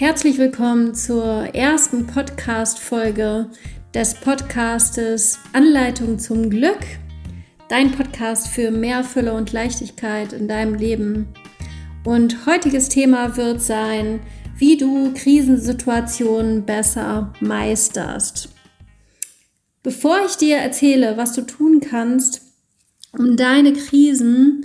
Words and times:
Herzlich 0.00 0.38
willkommen 0.38 0.94
zur 0.94 1.56
ersten 1.56 2.06
Podcast-Folge 2.06 3.50
des 3.92 4.14
Podcastes 4.14 5.40
Anleitung 5.52 6.20
zum 6.20 6.50
Glück. 6.50 6.78
Dein 7.68 7.90
Podcast 7.90 8.46
für 8.46 8.70
mehr 8.70 9.02
Fülle 9.02 9.34
und 9.34 9.52
Leichtigkeit 9.52 10.32
in 10.32 10.46
deinem 10.46 10.74
Leben. 10.74 11.26
Und 12.04 12.46
heutiges 12.46 12.88
Thema 12.88 13.36
wird 13.36 13.60
sein, 13.60 14.20
wie 14.56 14.76
du 14.76 15.12
Krisensituationen 15.14 16.64
besser 16.64 17.32
meisterst. 17.40 18.50
Bevor 19.82 20.20
ich 20.24 20.36
dir 20.36 20.58
erzähle, 20.58 21.16
was 21.16 21.32
du 21.32 21.42
tun 21.42 21.80
kannst, 21.80 22.42
um 23.18 23.36
deine 23.36 23.72
Krisen 23.72 24.64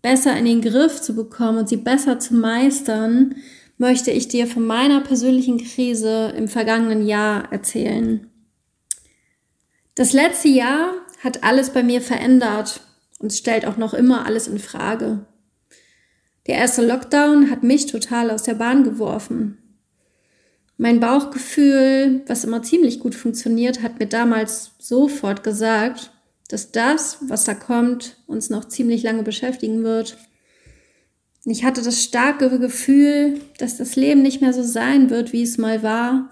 besser 0.00 0.34
in 0.38 0.46
den 0.46 0.62
Griff 0.62 1.02
zu 1.02 1.14
bekommen 1.14 1.58
und 1.58 1.68
sie 1.68 1.76
besser 1.76 2.18
zu 2.18 2.34
meistern, 2.34 3.34
möchte 3.80 4.10
ich 4.10 4.28
dir 4.28 4.46
von 4.46 4.66
meiner 4.66 5.00
persönlichen 5.00 5.56
Krise 5.56 6.34
im 6.36 6.48
vergangenen 6.48 7.06
Jahr 7.06 7.50
erzählen. 7.50 8.28
Das 9.94 10.12
letzte 10.12 10.48
Jahr 10.48 10.92
hat 11.24 11.44
alles 11.44 11.70
bei 11.70 11.82
mir 11.82 12.02
verändert 12.02 12.82
und 13.20 13.32
stellt 13.32 13.64
auch 13.64 13.78
noch 13.78 13.94
immer 13.94 14.26
alles 14.26 14.48
in 14.48 14.58
Frage. 14.58 15.24
Der 16.46 16.56
erste 16.56 16.86
Lockdown 16.86 17.50
hat 17.50 17.62
mich 17.62 17.86
total 17.86 18.30
aus 18.30 18.42
der 18.42 18.52
Bahn 18.52 18.84
geworfen. 18.84 19.56
Mein 20.76 21.00
Bauchgefühl, 21.00 22.20
was 22.26 22.44
immer 22.44 22.62
ziemlich 22.62 23.00
gut 23.00 23.14
funktioniert, 23.14 23.82
hat 23.82 23.98
mir 23.98 24.08
damals 24.08 24.72
sofort 24.78 25.42
gesagt, 25.42 26.12
dass 26.48 26.70
das, 26.70 27.16
was 27.22 27.44
da 27.44 27.54
kommt, 27.54 28.18
uns 28.26 28.50
noch 28.50 28.66
ziemlich 28.66 29.02
lange 29.02 29.22
beschäftigen 29.22 29.84
wird. 29.84 30.18
Ich 31.44 31.64
hatte 31.64 31.82
das 31.82 32.02
starke 32.02 32.58
Gefühl, 32.58 33.40
dass 33.58 33.78
das 33.78 33.96
Leben 33.96 34.22
nicht 34.22 34.42
mehr 34.42 34.52
so 34.52 34.62
sein 34.62 35.08
wird, 35.08 35.32
wie 35.32 35.42
es 35.42 35.56
mal 35.56 35.82
war. 35.82 36.28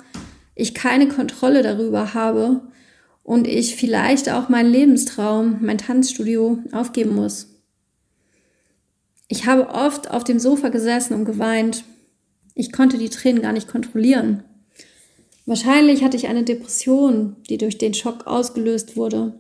Ich 0.54 0.74
keine 0.74 1.08
Kontrolle 1.08 1.62
darüber 1.62 2.12
habe 2.12 2.60
und 3.22 3.46
ich 3.46 3.76
vielleicht 3.76 4.28
auch 4.28 4.48
meinen 4.48 4.70
Lebenstraum, 4.70 5.58
mein 5.60 5.78
Tanzstudio 5.78 6.58
aufgeben 6.72 7.14
muss. 7.14 7.54
Ich 9.28 9.46
habe 9.46 9.68
oft 9.70 10.10
auf 10.10 10.24
dem 10.24 10.38
Sofa 10.38 10.68
gesessen 10.68 11.14
und 11.14 11.24
geweint. 11.24 11.84
Ich 12.54 12.72
konnte 12.72 12.98
die 12.98 13.10
Tränen 13.10 13.40
gar 13.42 13.52
nicht 13.52 13.68
kontrollieren. 13.68 14.42
Wahrscheinlich 15.46 16.04
hatte 16.04 16.16
ich 16.18 16.28
eine 16.28 16.42
Depression, 16.42 17.36
die 17.48 17.56
durch 17.56 17.78
den 17.78 17.94
Schock 17.94 18.26
ausgelöst 18.26 18.96
wurde. 18.96 19.38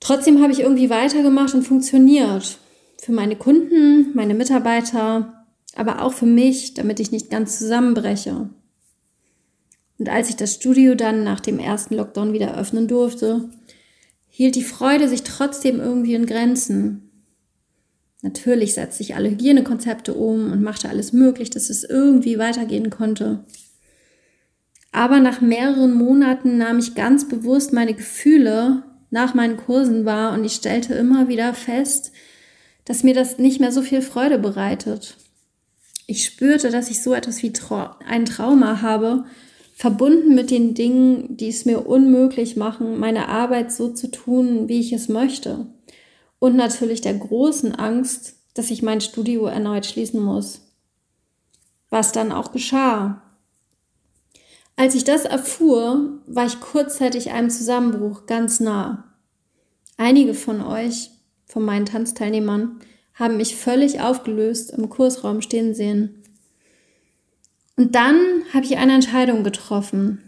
Trotzdem 0.00 0.40
habe 0.42 0.52
ich 0.52 0.60
irgendwie 0.60 0.88
weitergemacht 0.88 1.54
und 1.54 1.64
funktioniert 1.64 2.58
für 3.00 3.12
meine 3.12 3.36
Kunden, 3.36 4.14
meine 4.14 4.34
Mitarbeiter, 4.34 5.46
aber 5.74 6.02
auch 6.02 6.12
für 6.12 6.26
mich, 6.26 6.74
damit 6.74 7.00
ich 7.00 7.12
nicht 7.12 7.30
ganz 7.30 7.58
zusammenbreche. 7.58 8.50
Und 9.98 10.08
als 10.08 10.28
ich 10.28 10.36
das 10.36 10.54
Studio 10.54 10.94
dann 10.94 11.24
nach 11.24 11.40
dem 11.40 11.58
ersten 11.58 11.96
Lockdown 11.96 12.32
wieder 12.32 12.56
öffnen 12.56 12.88
durfte, 12.88 13.48
hielt 14.28 14.54
die 14.54 14.62
Freude 14.62 15.08
sich 15.08 15.22
trotzdem 15.24 15.80
irgendwie 15.80 16.14
in 16.14 16.26
Grenzen. 16.26 17.10
Natürlich 18.22 18.74
setzte 18.74 19.02
ich 19.02 19.14
alle 19.14 19.30
Hygienekonzepte 19.30 20.14
um 20.14 20.52
und 20.52 20.62
machte 20.62 20.88
alles 20.88 21.12
möglich, 21.12 21.50
dass 21.50 21.70
es 21.70 21.84
irgendwie 21.84 22.38
weitergehen 22.38 22.90
konnte. 22.90 23.44
Aber 24.92 25.20
nach 25.20 25.40
mehreren 25.40 25.94
Monaten 25.94 26.58
nahm 26.58 26.78
ich 26.78 26.94
ganz 26.94 27.28
bewusst 27.28 27.72
meine 27.72 27.94
Gefühle 27.94 28.84
nach 29.10 29.34
meinen 29.34 29.56
Kursen 29.56 30.04
wahr 30.04 30.32
und 30.34 30.44
ich 30.44 30.54
stellte 30.54 30.94
immer 30.94 31.28
wieder 31.28 31.54
fest, 31.54 32.12
dass 32.88 33.04
mir 33.04 33.12
das 33.12 33.36
nicht 33.36 33.60
mehr 33.60 33.70
so 33.70 33.82
viel 33.82 34.00
Freude 34.00 34.38
bereitet. 34.38 35.18
Ich 36.06 36.24
spürte, 36.24 36.70
dass 36.70 36.88
ich 36.88 37.02
so 37.02 37.12
etwas 37.12 37.42
wie 37.42 37.52
Tra 37.52 37.98
ein 38.08 38.24
Trauma 38.24 38.80
habe, 38.80 39.26
verbunden 39.74 40.34
mit 40.34 40.50
den 40.50 40.72
Dingen, 40.72 41.36
die 41.36 41.48
es 41.48 41.66
mir 41.66 41.86
unmöglich 41.86 42.56
machen, 42.56 42.98
meine 42.98 43.28
Arbeit 43.28 43.72
so 43.72 43.90
zu 43.90 44.10
tun, 44.10 44.70
wie 44.70 44.80
ich 44.80 44.94
es 44.94 45.10
möchte. 45.10 45.66
Und 46.38 46.56
natürlich 46.56 47.02
der 47.02 47.12
großen 47.12 47.74
Angst, 47.74 48.36
dass 48.54 48.70
ich 48.70 48.82
mein 48.82 49.02
Studio 49.02 49.44
erneut 49.44 49.84
schließen 49.84 50.22
muss. 50.22 50.62
Was 51.90 52.12
dann 52.12 52.32
auch 52.32 52.52
geschah. 52.52 53.20
Als 54.76 54.94
ich 54.94 55.04
das 55.04 55.26
erfuhr, 55.26 56.22
war 56.26 56.46
ich 56.46 56.58
kurzzeitig 56.60 57.32
einem 57.32 57.50
Zusammenbruch 57.50 58.24
ganz 58.24 58.60
nah. 58.60 59.04
Einige 59.98 60.32
von 60.32 60.62
euch 60.62 61.10
von 61.48 61.64
meinen 61.64 61.86
Tanzteilnehmern 61.86 62.80
haben 63.14 63.36
mich 63.36 63.56
völlig 63.56 64.00
aufgelöst 64.00 64.70
im 64.70 64.88
Kursraum 64.88 65.42
stehen 65.42 65.74
sehen. 65.74 66.22
Und 67.76 67.94
dann 67.94 68.16
habe 68.52 68.64
ich 68.64 68.76
eine 68.76 68.94
Entscheidung 68.94 69.44
getroffen. 69.44 70.22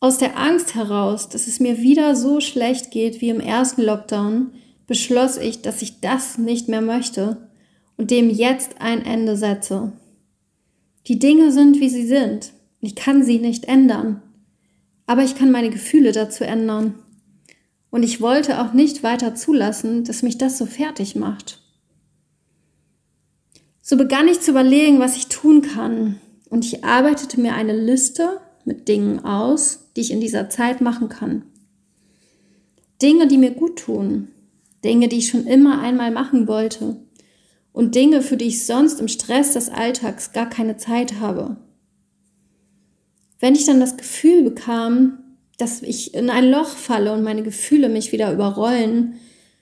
Aus 0.00 0.18
der 0.18 0.38
Angst 0.38 0.74
heraus, 0.74 1.28
dass 1.28 1.46
es 1.46 1.60
mir 1.60 1.78
wieder 1.78 2.14
so 2.14 2.40
schlecht 2.40 2.90
geht 2.90 3.20
wie 3.20 3.30
im 3.30 3.40
ersten 3.40 3.82
Lockdown, 3.82 4.52
beschloss 4.86 5.36
ich, 5.36 5.62
dass 5.62 5.82
ich 5.82 6.00
das 6.00 6.38
nicht 6.38 6.68
mehr 6.68 6.80
möchte 6.80 7.48
und 7.96 8.10
dem 8.10 8.30
jetzt 8.30 8.80
ein 8.80 9.04
Ende 9.04 9.36
setze. 9.36 9.92
Die 11.08 11.18
Dinge 11.18 11.52
sind, 11.52 11.80
wie 11.80 11.88
sie 11.88 12.06
sind. 12.06 12.52
Ich 12.80 12.94
kann 12.94 13.24
sie 13.24 13.38
nicht 13.38 13.64
ändern. 13.64 14.22
Aber 15.06 15.24
ich 15.24 15.34
kann 15.34 15.50
meine 15.50 15.70
Gefühle 15.70 16.12
dazu 16.12 16.44
ändern. 16.44 16.94
Und 17.90 18.02
ich 18.02 18.20
wollte 18.20 18.60
auch 18.60 18.72
nicht 18.72 19.02
weiter 19.02 19.34
zulassen, 19.34 20.04
dass 20.04 20.22
mich 20.22 20.38
das 20.38 20.58
so 20.58 20.66
fertig 20.66 21.16
macht. 21.16 21.62
So 23.80 23.96
begann 23.96 24.28
ich 24.28 24.40
zu 24.40 24.50
überlegen, 24.50 25.00
was 25.00 25.16
ich 25.16 25.28
tun 25.28 25.62
kann. 25.62 26.20
Und 26.50 26.64
ich 26.64 26.84
arbeitete 26.84 27.40
mir 27.40 27.54
eine 27.54 27.74
Liste 27.74 28.40
mit 28.64 28.88
Dingen 28.88 29.24
aus, 29.24 29.88
die 29.96 30.02
ich 30.02 30.10
in 30.10 30.20
dieser 30.20 30.50
Zeit 30.50 30.80
machen 30.80 31.08
kann. 31.08 31.42
Dinge, 33.00 33.26
die 33.28 33.38
mir 33.38 33.52
gut 33.52 33.78
tun. 33.78 34.28
Dinge, 34.84 35.08
die 35.08 35.18
ich 35.18 35.28
schon 35.28 35.46
immer 35.46 35.80
einmal 35.80 36.10
machen 36.10 36.46
wollte. 36.46 36.96
Und 37.72 37.94
Dinge, 37.94 38.22
für 38.22 38.36
die 38.36 38.46
ich 38.46 38.66
sonst 38.66 39.00
im 39.00 39.08
Stress 39.08 39.54
des 39.54 39.70
Alltags 39.70 40.32
gar 40.32 40.48
keine 40.48 40.76
Zeit 40.76 41.20
habe. 41.20 41.56
Wenn 43.40 43.54
ich 43.54 43.64
dann 43.64 43.80
das 43.80 43.96
Gefühl 43.96 44.42
bekam, 44.42 45.18
dass 45.58 45.82
ich 45.82 46.14
in 46.14 46.30
ein 46.30 46.50
Loch 46.50 46.68
falle 46.68 47.12
und 47.12 47.22
meine 47.22 47.42
Gefühle 47.42 47.88
mich 47.88 48.12
wieder 48.12 48.32
überrollen, 48.32 49.16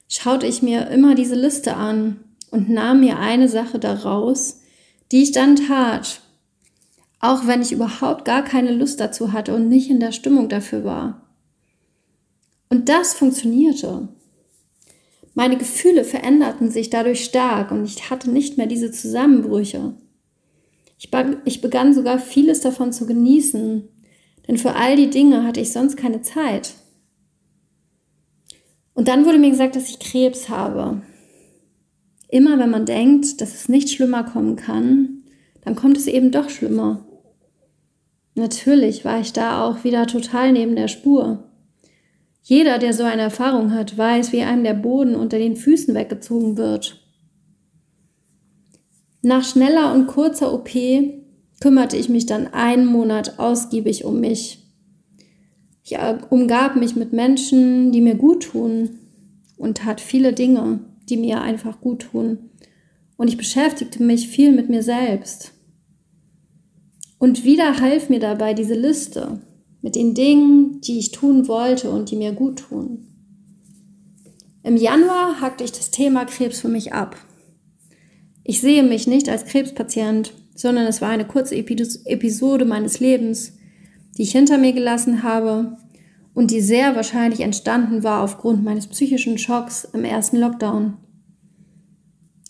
schaute 0.08 0.46
ich 0.46 0.62
mir 0.62 0.88
immer 0.88 1.14
diese 1.14 1.34
Liste 1.34 1.74
an 1.74 2.20
und 2.50 2.68
nahm 2.68 3.00
mir 3.00 3.18
eine 3.18 3.48
Sache 3.48 3.78
daraus, 3.78 4.60
die 5.10 5.22
ich 5.22 5.32
dann 5.32 5.56
tat, 5.56 6.20
auch 7.18 7.46
wenn 7.46 7.62
ich 7.62 7.72
überhaupt 7.72 8.24
gar 8.24 8.44
keine 8.44 8.72
Lust 8.72 9.00
dazu 9.00 9.32
hatte 9.32 9.54
und 9.54 9.68
nicht 9.68 9.90
in 9.90 9.98
der 9.98 10.12
Stimmung 10.12 10.48
dafür 10.48 10.84
war. 10.84 11.22
Und 12.68 12.88
das 12.88 13.14
funktionierte. 13.14 14.08
Meine 15.34 15.56
Gefühle 15.56 16.04
veränderten 16.04 16.70
sich 16.70 16.90
dadurch 16.90 17.24
stark 17.24 17.70
und 17.70 17.84
ich 17.84 18.10
hatte 18.10 18.30
nicht 18.30 18.58
mehr 18.58 18.66
diese 18.66 18.90
Zusammenbrüche. 18.90 19.94
Ich, 20.98 21.60
begann 21.60 21.94
sogar 21.94 22.18
vieles 22.18 22.60
davon 22.60 22.92
zu 22.92 23.06
genießen 23.06 23.88
denn 24.48 24.58
für 24.58 24.74
all 24.74 24.96
die 24.96 25.10
Dinge 25.10 25.44
hatte 25.44 25.60
ich 25.60 25.72
sonst 25.72 25.96
keine 25.96 26.22
Zeit. 26.22 26.74
Und 28.94 29.08
dann 29.08 29.26
wurde 29.26 29.38
mir 29.38 29.50
gesagt, 29.50 29.76
dass 29.76 29.88
ich 29.88 29.98
Krebs 29.98 30.48
habe. 30.48 31.02
Immer 32.28 32.58
wenn 32.58 32.70
man 32.70 32.86
denkt, 32.86 33.40
dass 33.40 33.54
es 33.54 33.68
nicht 33.68 33.90
schlimmer 33.90 34.24
kommen 34.24 34.56
kann, 34.56 35.22
dann 35.62 35.76
kommt 35.76 35.96
es 35.96 36.06
eben 36.06 36.30
doch 36.30 36.48
schlimmer. 36.48 37.04
Natürlich 38.34 39.04
war 39.04 39.20
ich 39.20 39.32
da 39.32 39.64
auch 39.64 39.84
wieder 39.84 40.06
total 40.06 40.52
neben 40.52 40.76
der 40.76 40.88
Spur. 40.88 41.44
Jeder, 42.42 42.78
der 42.78 42.92
so 42.92 43.02
eine 43.02 43.22
Erfahrung 43.22 43.72
hat, 43.72 43.98
weiß, 43.98 44.32
wie 44.32 44.42
einem 44.42 44.62
der 44.62 44.74
Boden 44.74 45.16
unter 45.16 45.38
den 45.38 45.56
Füßen 45.56 45.94
weggezogen 45.94 46.56
wird. 46.56 47.02
Nach 49.22 49.44
schneller 49.44 49.92
und 49.92 50.06
kurzer 50.06 50.52
OP 50.52 50.70
kümmerte 51.60 51.96
ich 51.96 52.08
mich 52.08 52.26
dann 52.26 52.48
einen 52.48 52.86
Monat 52.86 53.38
ausgiebig 53.38 54.04
um 54.04 54.20
mich. 54.20 54.62
Ich 55.82 55.94
äh, 55.94 56.18
umgab 56.30 56.76
mich 56.76 56.96
mit 56.96 57.12
Menschen, 57.12 57.92
die 57.92 58.00
mir 58.00 58.16
gut 58.16 58.44
tun 58.44 58.98
und 59.56 59.78
tat 59.78 60.00
viele 60.00 60.32
Dinge, 60.32 60.80
die 61.08 61.16
mir 61.16 61.40
einfach 61.40 61.80
gut 61.80 62.08
tun. 62.10 62.50
Und 63.16 63.28
ich 63.28 63.36
beschäftigte 63.36 64.02
mich 64.02 64.28
viel 64.28 64.52
mit 64.52 64.68
mir 64.68 64.82
selbst. 64.82 65.52
Und 67.18 67.44
wieder 67.44 67.80
half 67.80 68.10
mir 68.10 68.20
dabei 68.20 68.52
diese 68.52 68.74
Liste 68.74 69.40
mit 69.80 69.94
den 69.94 70.14
Dingen, 70.14 70.80
die 70.80 70.98
ich 70.98 71.12
tun 71.12 71.48
wollte 71.48 71.90
und 71.90 72.10
die 72.10 72.16
mir 72.16 72.32
gut 72.32 72.58
tun. 72.58 73.06
Im 74.62 74.76
Januar 74.76 75.40
hackte 75.40 75.62
ich 75.62 75.72
das 75.72 75.92
Thema 75.92 76.24
Krebs 76.24 76.60
für 76.60 76.68
mich 76.68 76.92
ab. 76.92 77.16
Ich 78.42 78.60
sehe 78.60 78.82
mich 78.82 79.06
nicht 79.06 79.28
als 79.28 79.44
Krebspatient, 79.44 80.32
sondern 80.56 80.86
es 80.86 81.00
war 81.00 81.10
eine 81.10 81.26
kurze 81.26 81.54
Episode 81.56 82.64
meines 82.64 82.98
Lebens, 83.00 83.52
die 84.16 84.22
ich 84.22 84.32
hinter 84.32 84.58
mir 84.58 84.72
gelassen 84.72 85.22
habe 85.22 85.76
und 86.34 86.50
die 86.50 86.60
sehr 86.60 86.96
wahrscheinlich 86.96 87.40
entstanden 87.40 88.02
war 88.02 88.22
aufgrund 88.22 88.64
meines 88.64 88.86
psychischen 88.86 89.38
Schocks 89.38 89.86
im 89.92 90.04
ersten 90.04 90.38
Lockdown. 90.38 90.96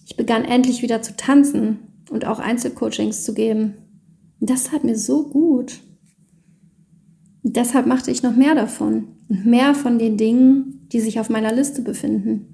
Ich 0.06 0.16
begann 0.16 0.44
endlich 0.44 0.82
wieder 0.82 1.02
zu 1.02 1.16
tanzen 1.16 1.78
und 2.10 2.24
auch 2.26 2.38
Einzelcoachings 2.38 3.24
zu 3.24 3.34
geben. 3.34 3.74
Das 4.40 4.72
hat 4.72 4.84
mir 4.84 4.96
so 4.96 5.28
gut. 5.28 5.80
Und 7.42 7.56
deshalb 7.56 7.86
machte 7.86 8.10
ich 8.10 8.22
noch 8.22 8.36
mehr 8.36 8.54
davon 8.54 9.08
und 9.28 9.46
mehr 9.46 9.74
von 9.74 9.98
den 9.98 10.16
Dingen, 10.16 10.86
die 10.92 11.00
sich 11.00 11.18
auf 11.18 11.28
meiner 11.28 11.52
Liste 11.52 11.82
befinden. 11.82 12.52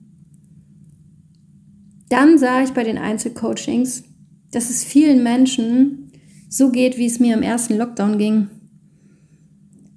Dann 2.08 2.38
sah 2.38 2.62
ich 2.62 2.72
bei 2.72 2.84
den 2.84 2.98
Einzelcoachings, 2.98 4.04
dass 4.52 4.70
es 4.70 4.84
vielen 4.84 5.22
Menschen 5.22 6.12
so 6.48 6.70
geht, 6.70 6.98
wie 6.98 7.06
es 7.06 7.18
mir 7.18 7.34
im 7.34 7.42
ersten 7.42 7.76
Lockdown 7.76 8.18
ging. 8.18 8.48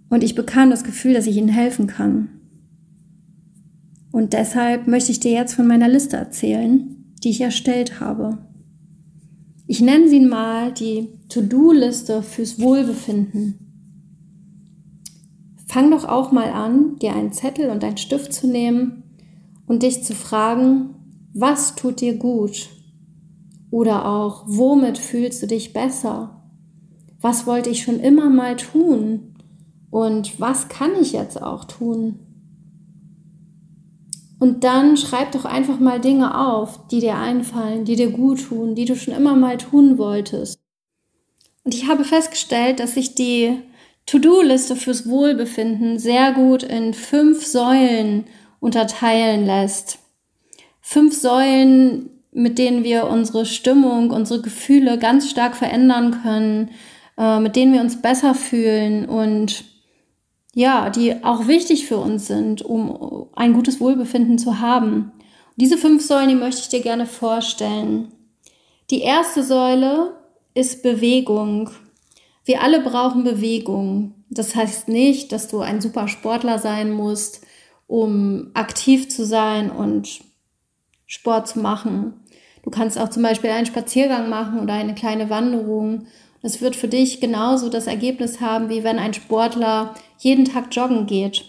Und 0.09 0.23
ich 0.23 0.33
bekam 0.33 0.69
das 0.69 0.83
Gefühl, 0.83 1.13
dass 1.13 1.27
ich 1.27 1.37
ihnen 1.37 1.49
helfen 1.49 1.87
kann. 1.87 2.29
Und 4.11 4.31
deshalb 4.33 4.87
möchte 4.87 5.11
ich 5.11 5.19
dir 5.19 5.31
jetzt 5.31 5.53
von 5.53 5.67
meiner 5.67 5.89
Liste 5.89 6.15
erzählen, 6.15 7.13
die 7.23 7.31
ich 7.31 7.41
erstellt 7.41 7.99
habe. 7.99 8.37
Ich 9.67 9.81
nenne 9.81 10.07
sie 10.07 10.21
mal 10.21 10.71
die 10.71 11.09
To-Do-Liste 11.27 12.23
fürs 12.23 12.59
Wohlbefinden. 12.59 13.59
Fang 15.67 15.91
doch 15.91 16.05
auch 16.05 16.31
mal 16.31 16.49
an, 16.51 16.97
dir 16.99 17.13
einen 17.13 17.33
Zettel 17.33 17.69
und 17.69 17.83
einen 17.83 17.97
Stift 17.97 18.31
zu 18.31 18.47
nehmen 18.47 19.03
und 19.67 19.83
dich 19.83 20.03
zu 20.03 20.13
fragen, 20.13 20.91
was 21.33 21.75
tut 21.75 21.99
dir 21.99 22.15
gut? 22.15 22.69
Oder 23.75 24.05
auch, 24.05 24.43
womit 24.45 24.97
fühlst 24.97 25.43
du 25.43 25.47
dich 25.47 25.73
besser? 25.73 26.41
Was 27.19 27.45
wollte 27.45 27.69
ich 27.69 27.83
schon 27.83 27.99
immer 27.99 28.29
mal 28.29 28.55
tun? 28.55 29.35
Und 29.91 30.39
was 30.39 30.69
kann 30.69 30.91
ich 31.01 31.11
jetzt 31.11 31.41
auch 31.41 31.65
tun? 31.65 32.19
Und 34.39 34.63
dann 34.63 34.95
schreib 34.95 35.33
doch 35.33 35.43
einfach 35.43 35.77
mal 35.77 35.99
Dinge 35.99 36.39
auf, 36.47 36.87
die 36.87 37.01
dir 37.01 37.17
einfallen, 37.17 37.83
die 37.83 37.97
dir 37.97 38.11
gut 38.11 38.47
tun, 38.47 38.75
die 38.75 38.85
du 38.85 38.95
schon 38.95 39.13
immer 39.13 39.35
mal 39.35 39.57
tun 39.57 39.97
wolltest. 39.97 40.57
Und 41.65 41.73
ich 41.73 41.89
habe 41.89 42.05
festgestellt, 42.05 42.79
dass 42.79 42.93
sich 42.93 43.13
die 43.13 43.59
To-Do-Liste 44.05 44.77
fürs 44.77 45.09
Wohlbefinden 45.09 45.99
sehr 45.99 46.31
gut 46.31 46.63
in 46.63 46.93
fünf 46.93 47.45
Säulen 47.45 48.23
unterteilen 48.61 49.45
lässt. 49.45 49.99
Fünf 50.79 51.13
Säulen, 51.13 52.14
mit 52.35 52.57
denen 52.57 52.83
wir 52.83 53.07
unsere 53.07 53.45
Stimmung, 53.45 54.11
unsere 54.11 54.41
Gefühle 54.41 54.99
ganz 54.99 55.29
stark 55.29 55.55
verändern 55.55 56.21
können, 56.21 56.71
äh, 57.17 57.39
mit 57.39 57.55
denen 57.55 57.73
wir 57.73 57.79
uns 57.79 58.01
besser 58.01 58.35
fühlen 58.35 59.05
und 59.05 59.63
ja, 60.53 60.89
die 60.89 61.23
auch 61.23 61.47
wichtig 61.47 61.85
für 61.85 61.97
uns 61.97 62.27
sind, 62.27 62.61
um 62.61 63.27
ein 63.35 63.53
gutes 63.53 63.79
Wohlbefinden 63.79 64.37
zu 64.37 64.59
haben. 64.59 65.13
Diese 65.55 65.77
fünf 65.77 66.05
Säulen, 66.05 66.29
die 66.29 66.35
möchte 66.35 66.61
ich 66.61 66.69
dir 66.69 66.81
gerne 66.81 67.05
vorstellen. 67.05 68.11
Die 68.89 69.01
erste 69.01 69.43
Säule 69.43 70.17
ist 70.53 70.83
Bewegung. 70.83 71.69
Wir 72.43 72.61
alle 72.61 72.81
brauchen 72.81 73.23
Bewegung. 73.23 74.13
Das 74.29 74.55
heißt 74.55 74.89
nicht, 74.89 75.31
dass 75.31 75.47
du 75.47 75.59
ein 75.61 75.79
super 75.79 76.09
Sportler 76.09 76.59
sein 76.59 76.91
musst, 76.91 77.45
um 77.87 78.51
aktiv 78.53 79.09
zu 79.09 79.25
sein 79.25 79.71
und 79.71 80.19
Sport 81.05 81.47
zu 81.47 81.59
machen. 81.59 82.13
Du 82.65 82.71
kannst 82.71 82.99
auch 82.99 83.09
zum 83.09 83.23
Beispiel 83.23 83.51
einen 83.51 83.65
Spaziergang 83.65 84.29
machen 84.29 84.59
oder 84.59 84.73
eine 84.73 84.95
kleine 84.95 85.29
Wanderung 85.29 86.07
es 86.45 86.61
wird 86.61 86.75
für 86.75 86.87
dich 86.87 87.21
genauso 87.21 87.69
das 87.69 87.87
Ergebnis 87.87 88.39
haben, 88.39 88.69
wie 88.69 88.83
wenn 88.83 88.99
ein 88.99 89.15
Sportler 89.15 89.95
jeden 90.19 90.45
Tag 90.45 90.67
joggen 90.69 91.07
geht. 91.07 91.43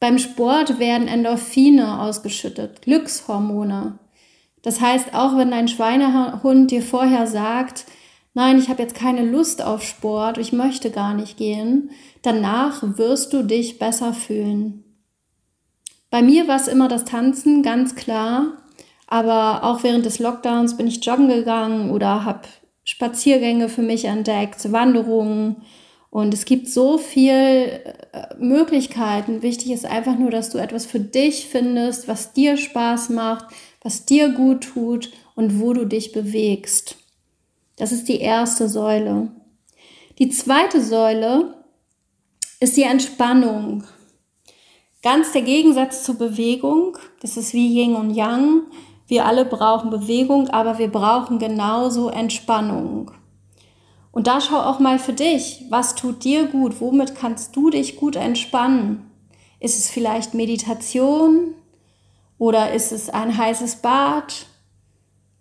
Beim 0.00 0.18
Sport 0.18 0.80
werden 0.80 1.06
Endorphine 1.06 2.00
ausgeschüttet, 2.00 2.82
Glückshormone. 2.82 4.00
Das 4.62 4.80
heißt, 4.80 5.14
auch 5.14 5.36
wenn 5.36 5.52
dein 5.52 5.68
Schweinehund 5.68 6.72
dir 6.72 6.82
vorher 6.82 7.28
sagt, 7.28 7.86
nein, 8.34 8.58
ich 8.58 8.68
habe 8.68 8.82
jetzt 8.82 8.96
keine 8.96 9.24
Lust 9.24 9.62
auf 9.62 9.84
Sport, 9.84 10.38
ich 10.38 10.52
möchte 10.52 10.90
gar 10.90 11.14
nicht 11.14 11.36
gehen, 11.36 11.90
danach 12.22 12.82
wirst 12.98 13.32
du 13.32 13.44
dich 13.44 13.78
besser 13.78 14.12
fühlen. 14.12 14.82
Bei 16.10 16.20
mir 16.20 16.48
war 16.48 16.56
es 16.56 16.66
immer 16.66 16.88
das 16.88 17.04
Tanzen, 17.04 17.62
ganz 17.62 17.94
klar. 17.94 18.63
Aber 19.06 19.64
auch 19.64 19.82
während 19.82 20.06
des 20.06 20.18
Lockdowns 20.18 20.76
bin 20.76 20.86
ich 20.86 21.04
joggen 21.04 21.28
gegangen 21.28 21.90
oder 21.90 22.24
habe 22.24 22.42
Spaziergänge 22.84 23.68
für 23.68 23.82
mich 23.82 24.04
entdeckt, 24.04 24.72
Wanderungen. 24.72 25.56
Und 26.10 26.32
es 26.32 26.44
gibt 26.44 26.68
so 26.68 26.96
viel 26.96 27.32
äh, 27.32 27.82
Möglichkeiten. 28.38 29.42
Wichtig 29.42 29.72
ist 29.72 29.84
einfach 29.84 30.16
nur, 30.16 30.30
dass 30.30 30.50
du 30.50 30.58
etwas 30.58 30.86
für 30.86 31.00
dich 31.00 31.46
findest, 31.46 32.06
was 32.06 32.32
dir 32.32 32.56
Spaß 32.56 33.10
macht, 33.10 33.46
was 33.82 34.06
dir 34.06 34.28
gut 34.28 34.62
tut 34.62 35.10
und 35.34 35.60
wo 35.60 35.72
du 35.72 35.84
dich 35.86 36.12
bewegst. 36.12 36.96
Das 37.76 37.90
ist 37.90 38.08
die 38.08 38.20
erste 38.20 38.68
Säule. 38.68 39.32
Die 40.18 40.28
zweite 40.28 40.80
Säule 40.80 41.54
ist 42.60 42.76
die 42.76 42.84
Entspannung. 42.84 43.82
Ganz 45.02 45.32
der 45.32 45.42
Gegensatz 45.42 46.04
zur 46.04 46.16
Bewegung. 46.16 46.96
Das 47.20 47.36
ist 47.36 47.52
wie 47.52 47.80
Yin 47.80 47.96
und 47.96 48.14
Yang. 48.14 48.62
Wir 49.06 49.26
alle 49.26 49.44
brauchen 49.44 49.90
Bewegung, 49.90 50.48
aber 50.48 50.78
wir 50.78 50.90
brauchen 50.90 51.38
genauso 51.38 52.08
Entspannung. 52.08 53.10
Und 54.10 54.26
da 54.28 54.40
schau 54.40 54.60
auch 54.60 54.78
mal 54.78 54.98
für 54.98 55.12
dich, 55.12 55.64
was 55.70 55.94
tut 55.94 56.24
dir 56.24 56.46
gut? 56.46 56.80
Womit 56.80 57.14
kannst 57.16 57.54
du 57.56 57.70
dich 57.70 57.96
gut 57.96 58.16
entspannen? 58.16 59.10
Ist 59.60 59.78
es 59.78 59.90
vielleicht 59.90 60.34
Meditation 60.34 61.54
oder 62.38 62.72
ist 62.72 62.92
es 62.92 63.10
ein 63.10 63.36
heißes 63.36 63.76
Bad? 63.76 64.46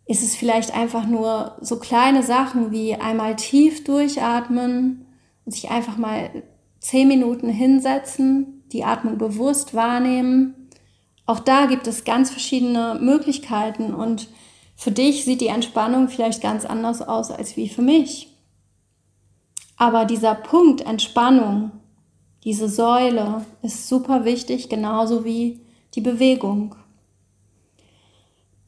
Ist 0.06 0.24
es 0.24 0.36
vielleicht 0.36 0.76
einfach 0.76 1.06
nur 1.06 1.56
so 1.62 1.80
kleine 1.80 2.24
Sachen 2.24 2.72
wie 2.72 2.96
einmal 2.96 3.36
tief 3.36 3.84
durchatmen 3.84 5.06
und 5.46 5.52
sich 5.52 5.70
einfach 5.70 5.98
mal 5.98 6.44
zehn 6.80 7.08
Minuten 7.08 7.50
hinsetzen, 7.50 8.64
die 8.74 8.84
Atmung 8.84 9.18
bewusst 9.18 9.74
wahrnehmen 9.74 10.63
auch 11.26 11.40
da 11.40 11.66
gibt 11.66 11.88
es 11.88 12.04
ganz 12.04 12.30
verschiedene 12.30 12.98
Möglichkeiten 13.00 13.94
und 13.94 14.28
für 14.76 14.92
dich 14.92 15.24
sieht 15.24 15.42
die 15.42 15.48
Entspannung 15.48 16.10
vielleicht 16.10 16.42
ganz 16.42 16.66
anders 16.66 17.02
aus 17.02 17.32
als 17.32 17.56
wie 17.56 17.70
für 17.70 17.82
mich. 17.82 18.30
Aber 19.78 20.06
dieser 20.06 20.36
Punkt 20.36 20.82
Entspannung, 20.82 21.72
diese 22.44 22.68
Säule 22.68 23.46
ist 23.62 23.88
super 23.88 24.26
wichtig, 24.26 24.70
genauso 24.70 25.24
wie 25.24 25.66
die 25.96 26.02
Bewegung. 26.02 26.76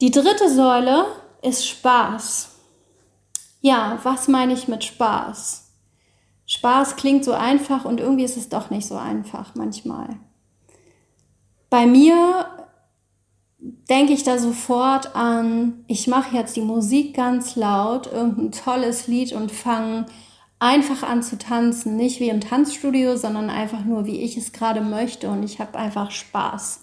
Die 0.00 0.10
dritte 0.10 0.48
Säule 0.50 1.06
ist 1.42 1.66
Spaß. 1.66 2.50
Ja, 3.60 3.98
was 4.02 4.28
meine 4.28 4.52
ich 4.52 4.68
mit 4.68 4.84
Spaß? 4.84 5.72
Spaß 6.46 6.96
klingt 6.96 7.24
so 7.24 7.32
einfach 7.32 7.84
und 7.84 8.00
irgendwie 8.00 8.24
ist 8.24 8.36
es 8.36 8.48
doch 8.48 8.70
nicht 8.70 8.86
so 8.86 8.96
einfach 8.96 9.54
manchmal. 9.54 10.18
Bei 11.76 11.84
mir 11.84 12.46
denke 13.58 14.14
ich 14.14 14.22
da 14.22 14.38
sofort 14.38 15.14
an, 15.14 15.84
ich 15.88 16.06
mache 16.06 16.34
jetzt 16.34 16.56
die 16.56 16.62
Musik 16.62 17.14
ganz 17.14 17.54
laut, 17.54 18.10
irgendein 18.10 18.50
tolles 18.50 19.08
Lied 19.08 19.34
und 19.34 19.52
fange 19.52 20.06
einfach 20.58 21.02
an 21.02 21.22
zu 21.22 21.36
tanzen. 21.36 21.96
Nicht 21.96 22.18
wie 22.18 22.30
im 22.30 22.40
Tanzstudio, 22.40 23.18
sondern 23.18 23.50
einfach 23.50 23.84
nur, 23.84 24.06
wie 24.06 24.22
ich 24.22 24.38
es 24.38 24.54
gerade 24.54 24.80
möchte. 24.80 25.28
Und 25.28 25.42
ich 25.42 25.60
habe 25.60 25.78
einfach 25.78 26.12
Spaß 26.12 26.80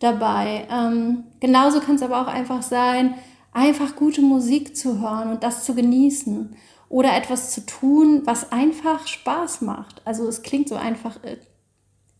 dabei. 0.00 0.66
Ähm, 0.72 1.22
genauso 1.38 1.78
kann 1.78 1.94
es 1.94 2.02
aber 2.02 2.20
auch 2.20 2.26
einfach 2.26 2.62
sein, 2.62 3.14
einfach 3.52 3.94
gute 3.94 4.22
Musik 4.22 4.76
zu 4.76 5.00
hören 5.00 5.30
und 5.30 5.44
das 5.44 5.64
zu 5.64 5.76
genießen. 5.76 6.56
Oder 6.88 7.16
etwas 7.16 7.52
zu 7.52 7.64
tun, 7.64 8.22
was 8.24 8.50
einfach 8.50 9.06
Spaß 9.06 9.60
macht. 9.60 10.02
Also 10.04 10.26
es 10.26 10.42
klingt 10.42 10.68
so 10.68 10.74
einfach, 10.74 11.22
äh, 11.22 11.36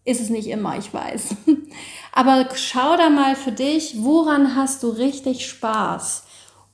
ist 0.05 0.21
es 0.21 0.31
nicht 0.31 0.49
immer, 0.49 0.77
ich 0.79 0.93
weiß. 0.93 1.37
Aber 2.13 2.49
schau 2.55 2.97
da 2.97 3.09
mal 3.09 3.37
für 3.37 3.53
dich, 3.53 4.03
woran 4.03 4.57
hast 4.57 4.83
du 4.83 4.89
richtig 4.89 5.47
Spaß? 5.47 6.25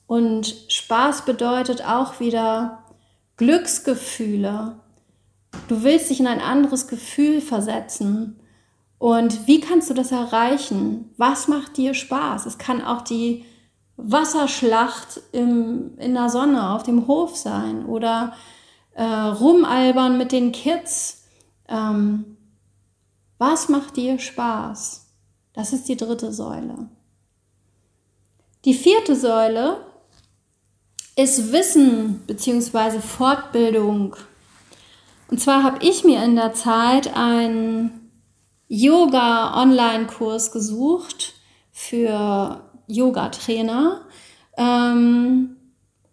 Und 0.07 0.55
Spaß 0.69 1.27
bedeutet 1.27 1.85
auch 1.85 2.19
wieder 2.19 2.85
Glücksgefühle. 3.37 4.81
Du 5.69 5.83
willst 5.83 6.09
dich 6.11 6.21
in 6.21 6.27
ein 6.27 6.41
anderes 6.41 6.89
Gefühl 6.89 7.41
versetzen. 7.41 8.41
Und 8.99 9.47
wie 9.47 9.61
kannst 9.61 9.91
du 9.91 9.95
das 9.95 10.11
erreichen? 10.11 11.13
Was 11.19 11.47
macht 11.47 11.77
dir 11.77 11.95
Spaß? 11.95 12.47
Es 12.47 12.59
kann 12.59 12.83
auch 12.83 13.03
die 13.03 13.45
Wasserschlacht 13.99 15.21
im, 15.33 15.99
in 15.99 16.15
der 16.15 16.31
Sonne 16.31 16.71
auf 16.71 16.85
dem 16.85 17.07
Hof 17.07 17.37
sein 17.37 17.85
oder 17.85 18.33
äh, 18.95 19.05
rumalbern 19.05 20.17
mit 20.17 20.33
den 20.33 20.53
Kids. 20.53 21.25
Ähm, 21.69 22.38
was 23.39 23.69
macht 23.69 23.97
dir 23.97 24.19
Spaß? 24.19 25.07
Das 25.53 25.73
ist 25.73 25.89
die 25.89 25.97
dritte 25.97 26.33
Säule. 26.33 26.89
Die 28.65 28.75
vierte 28.75 29.17
Säule 29.17 29.85
ist 31.17 31.53
Wissen 31.53 32.23
bzw. 32.27 33.01
Fortbildung. 33.01 34.17
Und 35.31 35.41
zwar 35.41 35.63
habe 35.63 35.85
ich 35.85 36.05
mir 36.05 36.23
in 36.25 36.37
der 36.37 36.53
Zeit 36.53 37.17
einen 37.17 38.11
Yoga-Online-Kurs 38.69 40.53
gesucht 40.53 41.35
für 41.73 42.63
Yoga-Trainer. 42.87 44.03
Ähm, 44.57 45.58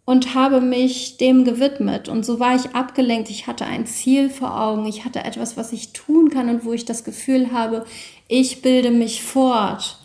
und 0.05 0.35
habe 0.35 0.61
mich 0.61 1.17
dem 1.17 1.43
gewidmet. 1.43 2.07
Und 2.07 2.25
so 2.25 2.39
war 2.39 2.55
ich 2.55 2.75
abgelenkt. 2.75 3.31
Ich 3.31 3.47
hatte 3.47 3.65
ein 3.65 3.87
Ziel 3.87 4.29
vor 4.29 4.61
Augen. 4.61 4.85
Ich 4.85 5.03
hatte 5.03 5.23
etwas, 5.23 5.57
was 5.57 5.73
ich 5.73 5.93
tun 5.93 6.29
kann 6.29 6.47
und 6.49 6.63
wo 6.63 6.73
ich 6.73 6.85
das 6.85 7.03
Gefühl 7.03 7.51
habe, 7.51 7.85
ich 8.27 8.61
bilde 8.61 8.91
mich 8.91 9.23
fort, 9.23 9.97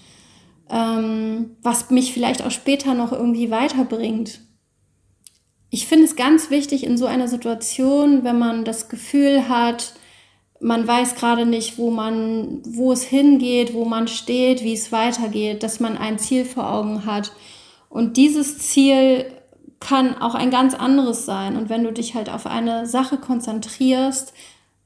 ähm, 0.70 1.56
was 1.62 1.90
mich 1.90 2.14
vielleicht 2.14 2.42
auch 2.42 2.50
später 2.50 2.94
noch 2.94 3.12
irgendwie 3.12 3.50
weiterbringt. 3.50 4.40
Ich 5.68 5.86
finde 5.86 6.06
es 6.06 6.16
ganz 6.16 6.50
wichtig 6.50 6.84
in 6.84 6.96
so 6.96 7.06
einer 7.06 7.28
Situation, 7.28 8.24
wenn 8.24 8.38
man 8.38 8.64
das 8.64 8.88
Gefühl 8.88 9.48
hat, 9.48 9.92
man 10.60 10.86
weiß 10.86 11.14
gerade 11.14 11.46
nicht, 11.46 11.78
wo 11.78 11.90
man, 11.90 12.60
wo 12.64 12.92
es 12.92 13.02
hingeht, 13.02 13.72
wo 13.72 13.84
man 13.84 14.08
steht, 14.08 14.62
wie 14.62 14.74
es 14.74 14.92
weitergeht, 14.92 15.62
dass 15.62 15.80
man 15.80 15.96
ein 15.96 16.18
Ziel 16.18 16.44
vor 16.44 16.70
Augen 16.70 17.06
hat. 17.06 17.32
Und 17.88 18.16
dieses 18.16 18.58
Ziel 18.58 19.26
kann 19.80 20.20
auch 20.20 20.34
ein 20.34 20.50
ganz 20.50 20.74
anderes 20.74 21.24
sein. 21.24 21.56
Und 21.56 21.68
wenn 21.68 21.84
du 21.84 21.92
dich 21.92 22.14
halt 22.14 22.30
auf 22.30 22.46
eine 22.46 22.86
Sache 22.86 23.16
konzentrierst, 23.16 24.34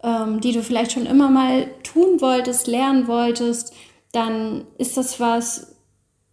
ähm, 0.02 0.40
die 0.40 0.52
du 0.52 0.62
vielleicht 0.62 0.92
schon 0.92 1.06
immer 1.06 1.28
mal 1.28 1.66
tun 1.82 2.20
wolltest, 2.20 2.66
lernen 2.66 3.08
wolltest, 3.08 3.74
dann 4.12 4.64
ist 4.78 4.96
das 4.96 5.18
was, 5.18 5.76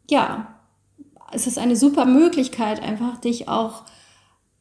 ja, 0.09 0.59
es 1.31 1.47
ist 1.47 1.57
eine 1.57 1.75
super 1.75 2.05
Möglichkeit, 2.05 2.83
einfach 2.83 3.17
dich 3.17 3.47
auch 3.47 3.83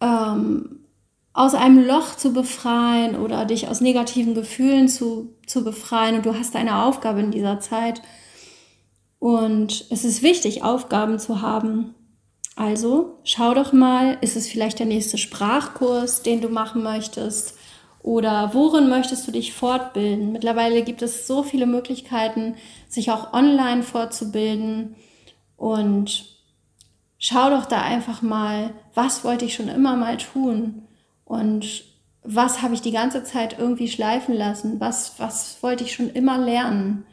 ähm, 0.01 0.87
aus 1.33 1.55
einem 1.55 1.87
Loch 1.87 2.17
zu 2.17 2.33
befreien 2.33 3.17
oder 3.17 3.45
dich 3.45 3.69
aus 3.69 3.81
negativen 3.81 4.35
Gefühlen 4.35 4.89
zu, 4.89 5.35
zu 5.47 5.63
befreien. 5.63 6.17
Und 6.17 6.27
du 6.27 6.35
hast 6.35 6.57
eine 6.57 6.83
Aufgabe 6.85 7.21
in 7.21 7.31
dieser 7.31 7.61
Zeit. 7.61 8.03
Und 9.19 9.87
es 9.91 10.05
ist 10.05 10.23
wichtig, 10.23 10.65
Aufgaben 10.65 11.19
zu 11.19 11.43
haben. 11.43 11.95
Also 12.61 13.17
schau 13.25 13.55
doch 13.55 13.73
mal, 13.73 14.19
ist 14.21 14.37
es 14.37 14.47
vielleicht 14.47 14.81
der 14.81 14.87
nächste 14.87 15.17
Sprachkurs, 15.17 16.23
den 16.23 16.43
du 16.43 16.51
machen 16.51 16.83
möchtest? 16.83 17.57
Oder 18.03 18.51
worin 18.53 18.91
möchtest 18.91 19.27
du 19.27 19.33
dich 19.33 19.55
fortbilden? 19.55 20.33
Mittlerweile 20.33 20.83
gibt 20.83 21.01
es 21.01 21.27
so 21.27 21.43
viele 21.43 21.65
Möglichkeiten, 21.65 22.57
sich 22.87 23.11
auch 23.11 23.33
online 23.33 23.83
fortzubilden. 23.83 24.95
Und 25.57 26.37
schau 27.19 27.49
doch 27.49 27.65
da 27.65 27.81
einfach 27.81 28.21
mal, 28.21 28.75
was 28.93 29.25
wollte 29.25 29.47
ich 29.47 29.55
schon 29.55 29.69
immer 29.69 29.97
mal 29.97 30.19
tun? 30.19 30.83
Und 31.25 31.85
was 32.23 32.61
habe 32.61 32.75
ich 32.75 32.83
die 32.83 32.93
ganze 32.93 33.25
Zeit 33.25 33.59
irgendwie 33.59 33.89
schleifen 33.89 34.35
lassen? 34.35 34.81
Was, 34.81 35.15
was 35.17 35.63
wollte 35.63 35.85
ich 35.85 35.95
schon 35.95 36.11
immer 36.11 36.37
lernen? 36.37 37.07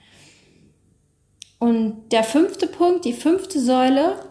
Und 1.57 2.11
der 2.11 2.25
fünfte 2.25 2.67
Punkt, 2.67 3.05
die 3.05 3.13
fünfte 3.13 3.61
Säule, 3.61 4.26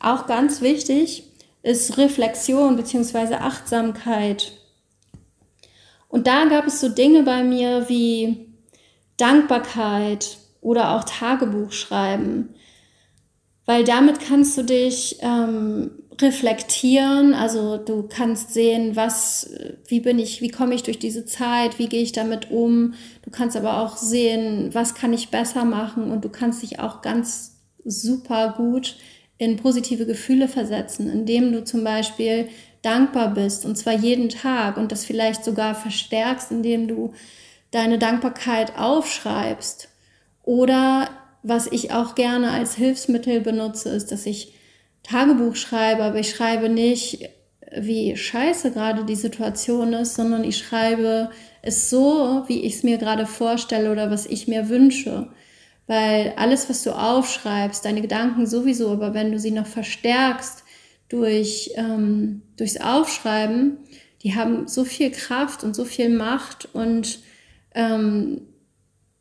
auch 0.00 0.26
ganz 0.26 0.60
wichtig, 0.60 1.24
ist 1.62 1.98
Reflexion 1.98 2.76
bzw. 2.76 3.34
Achtsamkeit. 3.34 4.52
Und 6.08 6.26
da 6.26 6.46
gab 6.46 6.66
es 6.66 6.80
so 6.80 6.88
Dinge 6.88 7.22
bei 7.22 7.42
mir 7.44 7.88
wie 7.88 8.48
Dankbarkeit 9.16 10.38
oder 10.60 10.96
auch 10.96 11.04
Tagebuch 11.04 11.72
schreiben, 11.72 12.54
weil 13.66 13.84
damit 13.84 14.20
kannst 14.20 14.56
du 14.56 14.62
dich 14.62 15.18
ähm, 15.20 15.90
reflektieren, 16.20 17.34
also 17.34 17.76
du 17.76 18.08
kannst 18.08 18.54
sehen, 18.54 18.96
was, 18.96 19.50
wie 19.86 20.00
bin 20.00 20.18
ich, 20.18 20.40
wie 20.40 20.48
komme 20.48 20.74
ich 20.74 20.82
durch 20.82 20.98
diese 20.98 21.26
Zeit, 21.26 21.78
wie 21.78 21.88
gehe 21.88 22.02
ich 22.02 22.12
damit 22.12 22.50
um. 22.50 22.94
Du 23.22 23.30
kannst 23.30 23.56
aber 23.56 23.82
auch 23.82 23.96
sehen, 23.96 24.70
was 24.72 24.94
kann 24.94 25.12
ich 25.12 25.28
besser 25.28 25.64
machen 25.64 26.10
und 26.10 26.24
du 26.24 26.28
kannst 26.28 26.62
dich 26.62 26.80
auch 26.80 27.02
ganz 27.02 27.58
super 27.84 28.54
gut 28.56 28.96
in 29.38 29.56
positive 29.56 30.04
Gefühle 30.04 30.48
versetzen, 30.48 31.10
indem 31.10 31.52
du 31.52 31.64
zum 31.64 31.84
Beispiel 31.84 32.48
dankbar 32.82 33.34
bist 33.34 33.64
und 33.64 33.76
zwar 33.76 33.94
jeden 33.94 34.28
Tag 34.28 34.76
und 34.76 34.92
das 34.92 35.04
vielleicht 35.04 35.44
sogar 35.44 35.74
verstärkst, 35.74 36.50
indem 36.50 36.88
du 36.88 37.12
deine 37.70 37.98
Dankbarkeit 37.98 38.78
aufschreibst. 38.78 39.88
Oder 40.42 41.10
was 41.42 41.66
ich 41.70 41.92
auch 41.92 42.14
gerne 42.14 42.50
als 42.50 42.74
Hilfsmittel 42.74 43.40
benutze, 43.40 43.90
ist, 43.90 44.10
dass 44.10 44.26
ich 44.26 44.54
Tagebuch 45.02 45.54
schreibe, 45.56 46.02
aber 46.02 46.18
ich 46.18 46.30
schreibe 46.30 46.68
nicht, 46.68 47.28
wie 47.76 48.16
scheiße 48.16 48.72
gerade 48.72 49.04
die 49.04 49.14
Situation 49.14 49.92
ist, 49.92 50.14
sondern 50.14 50.44
ich 50.44 50.58
schreibe 50.58 51.30
es 51.62 51.90
so, 51.90 52.44
wie 52.46 52.62
ich 52.62 52.76
es 52.76 52.82
mir 52.82 52.98
gerade 52.98 53.26
vorstelle 53.26 53.92
oder 53.92 54.10
was 54.10 54.26
ich 54.26 54.48
mir 54.48 54.68
wünsche. 54.68 55.28
Weil 55.88 56.34
alles, 56.36 56.68
was 56.68 56.84
du 56.84 56.92
aufschreibst, 56.92 57.84
deine 57.84 58.02
Gedanken 58.02 58.46
sowieso, 58.46 58.90
aber 58.92 59.14
wenn 59.14 59.32
du 59.32 59.40
sie 59.40 59.50
noch 59.50 59.66
verstärkst 59.66 60.62
durch, 61.08 61.72
ähm, 61.74 62.42
durchs 62.56 62.80
Aufschreiben, 62.80 63.78
die 64.22 64.34
haben 64.34 64.68
so 64.68 64.84
viel 64.84 65.10
Kraft 65.10 65.64
und 65.64 65.74
so 65.74 65.84
viel 65.84 66.10
Macht 66.10 66.68
und 66.74 67.20
ähm, 67.74 68.42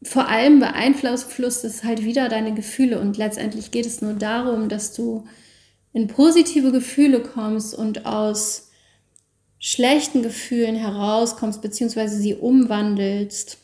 vor 0.04 0.28
allem 0.28 0.60
beeinflusst 0.60 1.64
es 1.64 1.84
halt 1.84 2.04
wieder 2.04 2.30
deine 2.30 2.54
Gefühle 2.54 3.00
und 3.00 3.18
letztendlich 3.18 3.72
geht 3.72 3.86
es 3.86 4.02
nur 4.02 4.14
darum, 4.14 4.70
dass 4.70 4.94
du 4.94 5.26
in 5.94 6.08
positive 6.08 6.72
Gefühle 6.72 7.22
kommst 7.22 7.74
und 7.74 8.06
aus 8.06 8.70
schlechten 9.58 10.22
Gefühlen 10.22 10.76
herauskommst, 10.76 11.62
beziehungsweise 11.62 12.18
sie 12.18 12.36
umwandelst. 12.36 13.58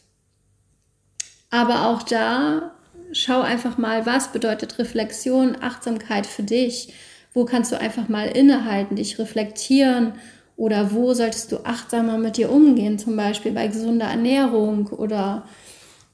Aber 1.51 1.88
auch 1.88 2.01
da 2.01 2.74
schau 3.13 3.41
einfach 3.41 3.77
mal, 3.77 4.05
was 4.05 4.32
bedeutet 4.32 4.77
Reflexion, 4.79 5.58
Achtsamkeit 5.62 6.25
für 6.25 6.43
dich? 6.43 6.93
Wo 7.34 7.46
kannst 7.46 7.72
du 7.72 7.79
einfach 7.79 8.10
mal 8.10 8.27
innehalten, 8.27 8.96
dich 8.96 9.17
reflektieren? 9.17 10.13
Oder 10.55 10.91
wo 10.91 11.13
solltest 11.13 11.51
du 11.51 11.65
achtsamer 11.65 12.17
mit 12.17 12.38
dir 12.38 12.51
umgehen? 12.51 13.00
Zum 13.00 13.15
Beispiel 13.15 13.53
bei 13.53 13.67
gesunder 13.67 14.05
Ernährung 14.05 14.88
oder, 14.88 15.46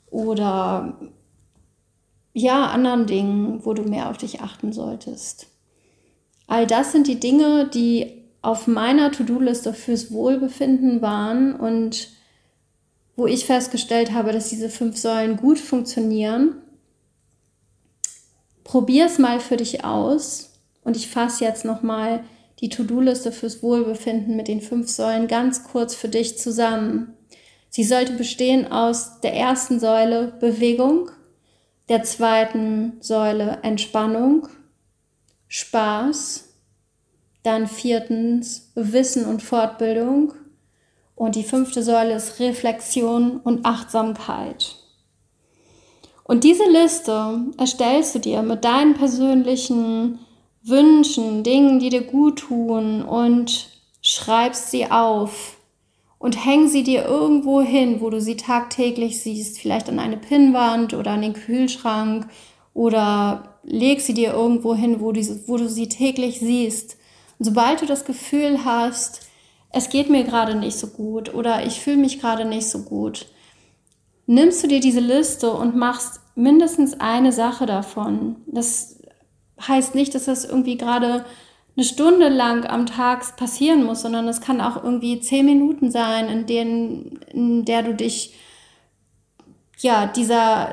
oder 0.10 0.98
ja, 2.34 2.68
anderen 2.68 3.06
Dingen, 3.06 3.66
wo 3.66 3.74
du 3.74 3.84
mehr 3.84 4.10
auf 4.10 4.18
dich 4.18 4.42
achten 4.42 4.72
solltest. 4.72 5.48
All 6.48 6.66
das 6.66 6.92
sind 6.92 7.08
die 7.08 7.20
Dinge, 7.20 7.68
die 7.68 8.24
auf 8.42 8.68
meiner 8.68 9.12
To-Do-Liste 9.12 9.74
fürs 9.74 10.12
Wohlbefinden 10.12 11.02
waren 11.02 11.56
und 11.56 12.10
wo 13.18 13.28
ich 13.28 13.46
festgestellt 13.46 14.14
habe, 14.14 14.32
dass 14.32 14.50
diese 14.50 14.70
fünf 14.70 14.98
Säulen 14.98 15.36
gut 15.36 15.60
funktionieren. 15.60 16.56
Probier 18.70 19.08
es 19.08 19.18
mal 19.18 19.40
für 19.40 19.58
dich 19.58 19.84
aus 19.84 20.52
und 20.84 20.96
ich 20.96 21.10
fasse 21.10 21.44
jetzt 21.44 21.66
nochmal 21.66 22.24
die 22.60 22.70
To-Do-Liste 22.70 23.32
fürs 23.32 23.64
Wohlbefinden 23.64 24.36
mit 24.36 24.48
den 24.48 24.62
fünf 24.62 24.90
Säulen 24.90 25.28
ganz 25.28 25.64
kurz 25.64 25.96
für 25.96 26.08
dich 26.08 26.38
zusammen. 26.38 27.18
Sie 27.72 27.84
sollte 27.84 28.14
bestehen 28.14 28.72
aus 28.72 29.22
der 29.22 29.34
ersten 29.34 29.80
Säule 29.80 30.34
Bewegung, 30.40 31.10
der 31.90 32.04
zweiten 32.04 32.98
Säule 33.00 33.58
Entspannung, 33.64 34.48
Spaß, 35.48 36.54
dann 37.42 37.66
viertens 37.66 38.72
Wissen 38.76 39.26
und 39.26 39.42
Fortbildung 39.42 40.34
und 41.16 41.34
die 41.34 41.44
fünfte 41.44 41.82
Säule 41.82 42.14
ist 42.14 42.40
Reflexion 42.40 43.40
und 43.40 43.66
Achtsamkeit. 43.66 44.79
Und 46.30 46.44
diese 46.44 46.70
Liste 46.70 47.40
erstellst 47.58 48.14
du 48.14 48.20
dir 48.20 48.44
mit 48.44 48.64
deinen 48.64 48.94
persönlichen 48.94 50.20
Wünschen, 50.62 51.42
Dingen, 51.44 51.80
die 51.80 51.90
dir 51.90 52.04
gut 52.04 52.38
tun 52.38 53.02
und 53.02 53.68
schreibst 54.04 54.70
sie 54.70 54.92
auf 54.92 55.58
und 56.20 56.46
häng 56.46 56.68
sie 56.68 56.84
dir 56.84 57.04
irgendwo 57.04 57.62
hin, 57.62 58.00
wo 58.00 58.12
du 58.12 58.22
sie 58.22 58.38
tagtäglich 58.38 59.24
siehst, 59.24 59.58
vielleicht 59.58 59.90
an 59.90 59.98
eine 59.98 60.18
Pinnwand 60.18 60.94
oder 60.94 61.14
an 61.14 61.24
den 61.24 61.34
Kühlschrank 61.34 62.28
oder 62.76 63.58
leg 63.64 64.00
sie 64.00 64.14
dir 64.14 64.34
irgendwo 64.34 64.76
hin, 64.76 65.02
wo, 65.02 65.12
die, 65.12 65.28
wo 65.48 65.58
du 65.58 65.68
sie 65.68 65.90
täglich 65.90 66.40
siehst. 66.40 66.98
Und 67.40 67.46
sobald 67.46 67.82
du 67.82 67.88
das 67.88 68.06
Gefühl 68.06 68.66
hast, 68.66 69.22
es 69.72 69.90
geht 69.90 70.12
mir 70.12 70.26
gerade 70.26 70.54
nicht 70.54 70.78
so 70.78 70.90
gut 70.90 71.34
oder 71.34 71.66
ich 71.66 71.82
fühle 71.82 71.98
mich 71.98 72.20
gerade 72.20 72.46
nicht 72.46 72.68
so 72.68 72.84
gut, 72.84 73.26
nimmst 74.30 74.64
du 74.64 74.68
dir 74.68 74.80
diese 74.80 75.00
Liste 75.00 75.52
und 75.52 75.76
machst 75.76 76.22
mindestens 76.36 77.00
eine 77.00 77.32
Sache 77.32 77.66
davon. 77.66 78.36
Das 78.46 79.02
heißt 79.60 79.96
nicht, 79.96 80.14
dass 80.14 80.26
das 80.26 80.46
irgendwie 80.46 80.78
gerade 80.78 81.26
eine 81.76 81.84
Stunde 81.84 82.30
lang 82.30 82.64
am 82.68 82.86
Tag 82.86 83.38
passieren 83.38 83.84
muss, 83.84 84.02
sondern 84.02 84.28
es 84.28 84.40
kann 84.40 84.62
auch 84.62 84.84
irgendwie 84.84 85.20
zehn 85.20 85.48
Minuten 85.48 85.90
sein, 85.90 86.30
in 86.30 86.46
denen, 86.46 87.20
in 87.34 87.66
der 87.66 87.82
du 87.82 87.96
dich 87.96 88.36
ja 89.80 90.06
dieser 90.06 90.70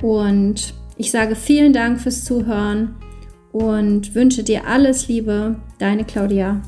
Und 0.01 0.73
ich 0.97 1.11
sage 1.11 1.37
vielen 1.37 1.71
Dank 1.71 2.01
fürs 2.01 2.25
Zuhören 2.25 2.95
und 3.53 4.13
wünsche 4.13 4.43
dir 4.43 4.67
alles 4.67 5.07
Liebe. 5.07 5.55
Deine 5.79 6.03
Claudia. 6.03 6.61